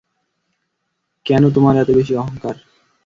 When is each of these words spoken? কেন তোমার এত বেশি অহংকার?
কেন 1.25 1.43
তোমার 1.55 1.75
এত 1.77 1.89
বেশি 1.97 2.13
অহংকার? 2.15 2.55